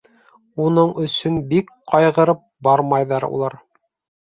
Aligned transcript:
Уның 0.67 0.93
өсөн 1.03 1.37
бик 1.51 1.69
ҡайғырып 1.93 2.43
бармайҙар 2.71 3.31
улар. 3.31 3.61